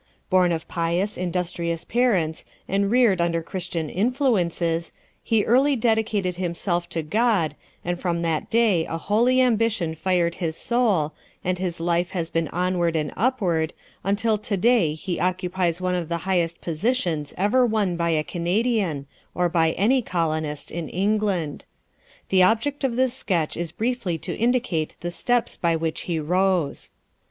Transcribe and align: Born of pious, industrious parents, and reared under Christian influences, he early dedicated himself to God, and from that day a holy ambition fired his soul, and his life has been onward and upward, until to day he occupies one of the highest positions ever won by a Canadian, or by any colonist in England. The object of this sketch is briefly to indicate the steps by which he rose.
Born 0.31 0.51
of 0.51 0.67
pious, 0.67 1.15
industrious 1.15 1.85
parents, 1.85 2.43
and 2.67 2.89
reared 2.89 3.21
under 3.21 3.43
Christian 3.43 3.87
influences, 3.87 4.93
he 5.23 5.43
early 5.45 5.75
dedicated 5.75 6.37
himself 6.37 6.89
to 6.89 7.03
God, 7.03 7.53
and 7.85 7.99
from 7.99 8.23
that 8.23 8.49
day 8.49 8.83
a 8.87 8.97
holy 8.97 9.41
ambition 9.41 9.93
fired 9.93 10.33
his 10.41 10.55
soul, 10.55 11.13
and 11.43 11.59
his 11.59 11.79
life 11.79 12.09
has 12.17 12.31
been 12.31 12.47
onward 12.47 12.95
and 12.95 13.13
upward, 13.15 13.73
until 14.03 14.39
to 14.39 14.57
day 14.57 14.95
he 14.95 15.19
occupies 15.19 15.79
one 15.79 15.93
of 15.93 16.09
the 16.09 16.25
highest 16.25 16.61
positions 16.61 17.35
ever 17.37 17.63
won 17.63 17.95
by 17.95 18.09
a 18.09 18.23
Canadian, 18.23 19.05
or 19.35 19.49
by 19.49 19.73
any 19.73 20.01
colonist 20.01 20.71
in 20.71 20.89
England. 20.89 21.63
The 22.29 22.41
object 22.41 22.83
of 22.83 22.95
this 22.95 23.13
sketch 23.13 23.55
is 23.55 23.71
briefly 23.71 24.17
to 24.17 24.35
indicate 24.35 24.95
the 25.01 25.11
steps 25.11 25.57
by 25.57 25.75
which 25.75 26.01
he 26.09 26.19
rose. 26.19 26.89